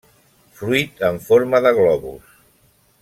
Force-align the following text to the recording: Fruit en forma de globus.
Fruit 0.61 1.03
en 1.09 1.21
forma 1.27 1.61
de 1.67 1.75
globus. 1.81 2.33